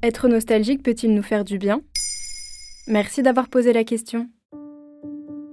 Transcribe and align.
Être 0.00 0.28
nostalgique 0.28 0.84
peut-il 0.84 1.12
nous 1.12 1.24
faire 1.24 1.44
du 1.44 1.58
bien? 1.58 1.80
Merci 2.86 3.20
d'avoir 3.20 3.48
posé 3.48 3.72
la 3.72 3.82
question. 3.82 4.28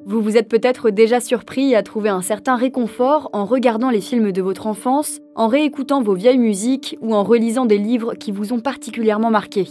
Vous 0.06 0.22
vous 0.22 0.38
êtes 0.38 0.50
peut-être 0.50 0.92
déjà 0.92 1.20
surpris 1.20 1.74
à 1.74 1.82
trouver 1.82 2.10
un 2.10 2.22
certain 2.22 2.56
réconfort 2.56 3.32
en 3.34 3.46
regardant 3.46 3.90
les 3.90 4.02
films 4.02 4.32
de 4.32 4.44
votre 4.44 4.68
enfance, 4.68 5.20
en 5.36 5.48
réécoutant 5.48 6.04
vos 6.04 6.14
vieilles 6.14 6.38
musiques 6.38 6.96
ou 7.02 7.16
en 7.16 7.24
relisant 7.24 7.66
des 7.66 7.80
livres 7.80 8.14
qui 8.14 8.32
vous 8.32 8.54
ont 8.54 8.60
particulièrement 8.60 9.32
marqué. 9.32 9.66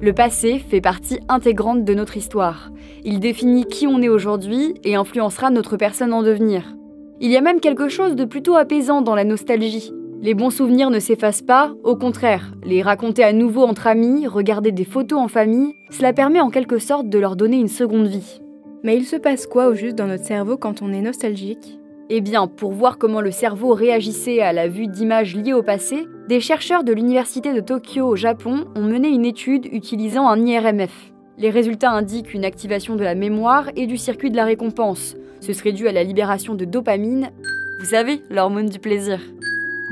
Le 0.00 0.12
passé 0.12 0.58
fait 0.58 0.80
partie 0.80 1.20
intégrante 1.28 1.84
de 1.84 1.94
notre 1.94 2.16
histoire. 2.16 2.72
Il 3.04 3.20
définit 3.20 3.66
qui 3.66 3.86
on 3.86 4.02
est 4.02 4.08
aujourd'hui 4.08 4.74
et 4.82 4.96
influencera 4.96 5.50
notre 5.50 5.76
personne 5.76 6.12
en 6.12 6.24
devenir. 6.24 6.74
Il 7.20 7.30
y 7.30 7.36
a 7.36 7.40
même 7.40 7.60
quelque 7.60 7.88
chose 7.88 8.16
de 8.16 8.24
plutôt 8.24 8.56
apaisant 8.56 9.00
dans 9.00 9.14
la 9.14 9.24
nostalgie. 9.24 9.92
Les 10.20 10.34
bons 10.34 10.50
souvenirs 10.50 10.90
ne 10.90 10.98
s'effacent 10.98 11.42
pas, 11.42 11.72
au 11.84 11.94
contraire, 11.94 12.52
les 12.64 12.82
raconter 12.82 13.22
à 13.22 13.32
nouveau 13.32 13.62
entre 13.62 13.86
amis, 13.86 14.26
regarder 14.26 14.72
des 14.72 14.84
photos 14.84 15.20
en 15.20 15.28
famille, 15.28 15.76
cela 15.90 16.12
permet 16.12 16.40
en 16.40 16.50
quelque 16.50 16.78
sorte 16.78 17.08
de 17.08 17.18
leur 17.20 17.36
donner 17.36 17.56
une 17.56 17.68
seconde 17.68 18.08
vie. 18.08 18.40
Mais 18.82 18.96
il 18.96 19.04
se 19.04 19.14
passe 19.14 19.46
quoi 19.46 19.68
au 19.68 19.74
juste 19.74 19.94
dans 19.94 20.08
notre 20.08 20.24
cerveau 20.24 20.56
quand 20.56 20.82
on 20.82 20.92
est 20.92 21.02
nostalgique? 21.02 21.78
Eh 22.10 22.20
bien, 22.20 22.48
pour 22.48 22.72
voir 22.72 22.98
comment 22.98 23.20
le 23.20 23.30
cerveau 23.30 23.74
réagissait 23.74 24.40
à 24.40 24.52
la 24.52 24.66
vue 24.66 24.88
d'images 24.88 25.36
liées 25.36 25.52
au 25.52 25.62
passé, 25.62 26.08
des 26.28 26.40
chercheurs 26.40 26.82
de 26.82 26.92
l'université 26.92 27.54
de 27.54 27.60
Tokyo 27.60 28.04
au 28.04 28.16
Japon 28.16 28.64
ont 28.74 28.82
mené 28.82 29.08
une 29.08 29.24
étude 29.24 29.66
utilisant 29.70 30.26
un 30.26 30.44
IRMF. 30.44 31.12
Les 31.36 31.50
résultats 31.50 31.92
indiquent 31.92 32.34
une 32.34 32.44
activation 32.44 32.96
de 32.96 33.04
la 33.04 33.14
mémoire 33.14 33.70
et 33.76 33.86
du 33.86 33.96
circuit 33.96 34.32
de 34.32 34.36
la 34.36 34.44
récompense. 34.44 35.14
Ce 35.40 35.52
serait 35.52 35.72
dû 35.72 35.86
à 35.86 35.92
la 35.92 36.02
libération 36.02 36.56
de 36.56 36.64
dopamine, 36.64 37.30
vous 37.78 37.86
savez, 37.86 38.20
l'hormone 38.30 38.68
du 38.68 38.80
plaisir. 38.80 39.20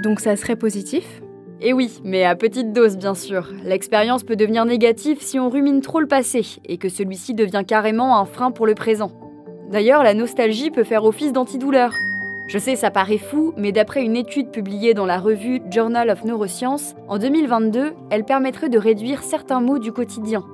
Donc 0.03 0.21
ça 0.21 0.37
serait 0.37 0.57
positif? 0.57 1.23
Eh 1.63 1.73
oui, 1.73 2.01
mais 2.05 2.25
à 2.25 2.37
petite 2.37 2.73
dose 2.73 2.97
bien 2.97 3.15
sûr. 3.15 3.49
L'expérience 3.65 4.25
peut 4.25 4.37
devenir 4.37 4.67
négative 4.67 5.19
si 5.21 5.39
on 5.39 5.49
rumine 5.49 5.81
trop 5.81 6.01
le 6.01 6.07
passé 6.07 6.45
et 6.67 6.77
que 6.77 6.89
celui-ci 6.91 7.33
devient 7.35 7.65
carrément 7.67 8.19
un 8.19 8.27
frein 8.27 8.51
pour 8.51 8.67
le 8.67 8.75
présent. 8.75 9.11
D'ailleurs, 9.71 10.03
la 10.03 10.15
nostalgie 10.15 10.71
peut 10.71 10.85
faire 10.85 11.05
office 11.05 11.33
d'antidouleur. 11.33 11.93
Je 12.49 12.59
sais, 12.59 12.77
ça 12.77 12.93
paraît 12.93 13.19
fou, 13.19 13.53
mais 13.57 13.73
d'après 13.73 14.05
une 14.05 14.17
étude 14.17 14.53
publiée 14.53 14.95
dans 14.95 15.07
la 15.07 15.19
revue 15.19 15.61
Journal 15.71 16.11
of 16.11 16.25
Neuroscience, 16.25 16.95
en 17.09 17.19
2022, 17.19 17.95
elle 18.11 18.25
permettrait 18.25 18.69
de 18.69 18.79
réduire 18.79 19.25
certains 19.25 19.61
maux 19.61 19.81
du 19.81 19.91
quotidien. 19.91 20.45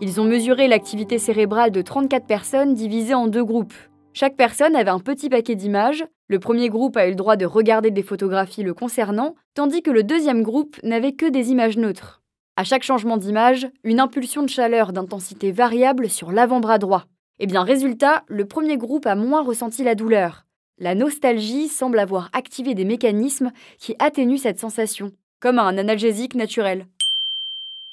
Ils 0.00 0.20
ont 0.20 0.24
mesuré 0.24 0.68
l'activité 0.68 1.18
cérébrale 1.18 1.70
de 1.70 1.80
34 1.80 2.26
personnes 2.26 2.74
divisées 2.74 3.14
en 3.14 3.28
deux 3.28 3.44
groupes. 3.44 3.72
Chaque 4.12 4.36
personne 4.36 4.76
avait 4.76 4.90
un 4.90 5.00
petit 5.00 5.30
paquet 5.30 5.54
d'images. 5.54 6.04
Le 6.30 6.38
premier 6.38 6.68
groupe 6.68 6.98
a 6.98 7.06
eu 7.06 7.10
le 7.10 7.16
droit 7.16 7.36
de 7.36 7.46
regarder 7.46 7.90
des 7.90 8.02
photographies 8.02 8.62
le 8.62 8.74
concernant, 8.74 9.34
tandis 9.54 9.82
que 9.82 9.90
le 9.90 10.02
deuxième 10.02 10.42
groupe 10.42 10.76
n'avait 10.82 11.12
que 11.12 11.24
des 11.24 11.50
images 11.50 11.78
neutres. 11.78 12.20
À 12.56 12.64
chaque 12.64 12.82
changement 12.82 13.16
d'image, 13.16 13.66
une 13.82 13.98
impulsion 13.98 14.42
de 14.42 14.50
chaleur 14.50 14.92
d'intensité 14.92 15.52
variable 15.52 16.10
sur 16.10 16.30
l'avant-bras 16.30 16.76
droit. 16.76 17.06
Et 17.38 17.44
eh 17.44 17.46
bien 17.46 17.62
résultat, 17.62 18.24
le 18.28 18.44
premier 18.44 18.76
groupe 18.76 19.06
a 19.06 19.14
moins 19.14 19.42
ressenti 19.42 19.84
la 19.84 19.94
douleur. 19.94 20.44
La 20.78 20.94
nostalgie 20.94 21.68
semble 21.68 21.98
avoir 21.98 22.28
activé 22.34 22.74
des 22.74 22.84
mécanismes 22.84 23.52
qui 23.78 23.96
atténuent 23.98 24.38
cette 24.38 24.60
sensation, 24.60 25.12
comme 25.40 25.58
un 25.58 25.78
analgésique 25.78 26.34
naturel. 26.34 26.86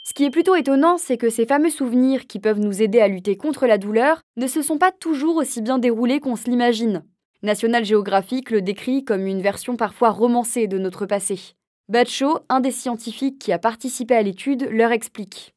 Ce 0.04 0.14
qui 0.14 0.26
est 0.26 0.30
plutôt 0.30 0.56
étonnant, 0.56 0.98
c'est 0.98 1.18
que 1.18 1.30
ces 1.30 1.46
fameux 1.46 1.70
souvenirs 1.70 2.28
qui 2.28 2.40
peuvent 2.40 2.60
nous 2.60 2.82
aider 2.82 3.00
à 3.00 3.08
lutter 3.08 3.38
contre 3.38 3.66
la 3.66 3.78
douleur 3.78 4.22
ne 4.36 4.48
se 4.48 4.62
sont 4.62 4.78
pas 4.78 4.92
toujours 4.92 5.38
aussi 5.38 5.62
bien 5.62 5.78
déroulés 5.78 6.20
qu'on 6.20 6.36
se 6.36 6.50
l'imagine. 6.50 7.04
National 7.46 7.86
Geographic 7.86 8.50
le 8.50 8.62
décrit 8.62 9.06
comme 9.06 9.28
une 9.28 9.42
version 9.42 9.78
parfois 9.78 10.10
romancée 10.10 10.68
de 10.68 10.80
notre 10.80 11.06
passé. 11.06 11.40
Batcho, 11.88 12.40
un 12.50 12.60
des 12.60 12.72
scientifiques 12.72 13.38
qui 13.40 13.54
a 13.54 13.60
participé 13.60 14.16
à 14.16 14.24
l'étude, 14.24 14.68
leur 14.72 14.92
explique. 14.92 15.54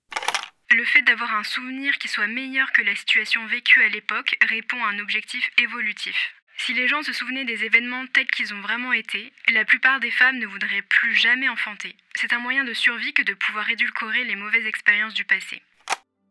Le 0.70 0.84
fait 0.84 1.00
d'avoir 1.00 1.34
un 1.34 1.44
souvenir 1.44 1.96
qui 1.96 2.08
soit 2.08 2.26
meilleur 2.26 2.70
que 2.72 2.82
la 2.82 2.94
situation 2.94 3.40
vécue 3.46 3.82
à 3.82 3.88
l'époque 3.88 4.36
répond 4.50 4.76
à 4.84 4.90
un 4.94 4.98
objectif 4.98 5.50
évolutif. 5.62 6.34
Si 6.58 6.74
les 6.74 6.88
gens 6.88 7.02
se 7.02 7.14
souvenaient 7.14 7.46
des 7.46 7.64
événements 7.64 8.04
tels 8.12 8.26
qu'ils 8.26 8.52
ont 8.52 8.60
vraiment 8.60 8.92
été, 8.92 9.32
la 9.54 9.64
plupart 9.64 9.98
des 10.00 10.10
femmes 10.10 10.38
ne 10.38 10.46
voudraient 10.46 10.82
plus 10.82 11.14
jamais 11.14 11.48
enfanter. 11.48 11.96
C'est 12.14 12.34
un 12.34 12.40
moyen 12.40 12.64
de 12.64 12.74
survie 12.74 13.14
que 13.14 13.22
de 13.22 13.32
pouvoir 13.32 13.70
édulcorer 13.70 14.24
les 14.24 14.36
mauvaises 14.36 14.66
expériences 14.66 15.14
du 15.14 15.24
passé. 15.24 15.62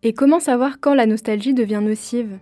Et 0.04 0.14
comment 0.14 0.40
savoir 0.40 0.80
quand 0.80 0.94
la 0.94 1.08
nostalgie 1.08 1.56
devient 1.56 1.82
nocive? 1.82 2.38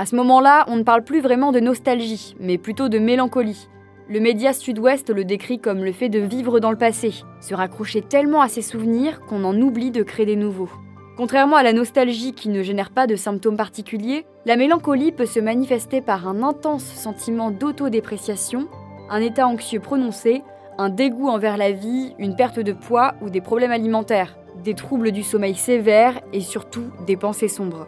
À 0.00 0.06
ce 0.06 0.16
moment-là, 0.16 0.64
on 0.66 0.76
ne 0.76 0.82
parle 0.82 1.04
plus 1.04 1.20
vraiment 1.20 1.52
de 1.52 1.60
nostalgie, 1.60 2.34
mais 2.40 2.56
plutôt 2.56 2.88
de 2.88 2.98
mélancolie. 2.98 3.68
Le 4.08 4.18
média 4.18 4.54
Sud-Ouest 4.54 5.10
le 5.10 5.26
décrit 5.26 5.58
comme 5.58 5.84
le 5.84 5.92
fait 5.92 6.08
de 6.08 6.20
vivre 6.20 6.58
dans 6.58 6.70
le 6.70 6.78
passé, 6.78 7.12
se 7.42 7.54
raccrocher 7.54 8.00
tellement 8.00 8.40
à 8.40 8.48
ses 8.48 8.62
souvenirs 8.62 9.20
qu'on 9.20 9.44
en 9.44 9.60
oublie 9.60 9.90
de 9.90 10.02
créer 10.02 10.24
des 10.24 10.36
nouveaux. 10.36 10.70
Contrairement 11.18 11.56
à 11.56 11.62
la 11.62 11.74
nostalgie 11.74 12.32
qui 12.32 12.48
ne 12.48 12.62
génère 12.62 12.92
pas 12.92 13.06
de 13.06 13.14
symptômes 13.14 13.58
particuliers, 13.58 14.24
la 14.46 14.56
mélancolie 14.56 15.12
peut 15.12 15.26
se 15.26 15.38
manifester 15.38 16.00
par 16.00 16.26
un 16.26 16.42
intense 16.42 16.84
sentiment 16.84 17.50
d'autodépréciation, 17.50 18.68
un 19.10 19.20
état 19.20 19.46
anxieux 19.46 19.80
prononcé, 19.80 20.42
un 20.78 20.88
dégoût 20.88 21.28
envers 21.28 21.58
la 21.58 21.72
vie, 21.72 22.14
une 22.18 22.36
perte 22.36 22.58
de 22.58 22.72
poids 22.72 23.16
ou 23.20 23.28
des 23.28 23.42
problèmes 23.42 23.70
alimentaires, 23.70 24.38
des 24.64 24.72
troubles 24.72 25.12
du 25.12 25.22
sommeil 25.22 25.56
sévères 25.56 26.22
et 26.32 26.40
surtout 26.40 26.86
des 27.06 27.18
pensées 27.18 27.48
sombres. 27.48 27.86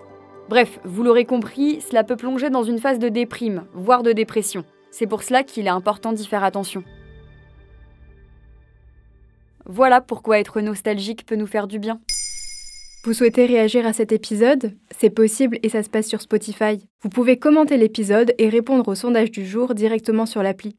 Bref, 0.49 0.81
vous 0.85 1.03
l'aurez 1.03 1.25
compris, 1.25 1.81
cela 1.81 2.05
peut 2.05 2.17
plonger 2.17 2.51
dans 2.51 2.63
une 2.63 2.79
phase 2.79 2.99
de 2.99 3.09
déprime, 3.09 3.65
voire 3.73 4.03
de 4.03 4.13
dépression. 4.13 4.65
C'est 4.91 5.07
pour 5.07 5.23
cela 5.23 5.43
qu'il 5.43 5.67
est 5.67 5.71
important 5.71 6.13
d'y 6.13 6.27
faire 6.27 6.45
attention. 6.45 6.85
Voilà 9.65 10.01
pourquoi 10.01 10.39
être 10.39 10.61
nostalgique 10.61 11.25
peut 11.25 11.37
nous 11.37 11.47
faire 11.47 11.67
du 11.67 11.79
bien. 11.79 12.01
Vous 13.05 13.15
souhaitez 13.15 13.47
réagir 13.47 13.87
à 13.87 13.93
cet 13.93 14.13
épisode? 14.13 14.77
C'est 14.97 15.11
possible 15.11 15.59
et 15.63 15.69
ça 15.69 15.83
se 15.83 15.89
passe 15.89 16.07
sur 16.07 16.21
Spotify. 16.21 16.87
Vous 17.03 17.09
pouvez 17.09 17.37
commenter 17.37 17.77
l'épisode 17.77 18.35
et 18.39 18.49
répondre 18.49 18.87
au 18.87 18.95
sondage 18.95 19.31
du 19.31 19.47
jour 19.47 19.75
directement 19.75 20.27
sur 20.27 20.43
l'appli. 20.43 20.77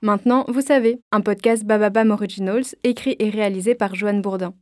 Maintenant, 0.00 0.44
vous 0.48 0.60
savez, 0.60 1.00
un 1.12 1.20
podcast 1.20 1.64
Bababam 1.64 2.10
Originals 2.10 2.64
écrit 2.82 3.14
et 3.20 3.30
réalisé 3.30 3.76
par 3.76 3.94
Joanne 3.94 4.22
Bourdin. 4.22 4.54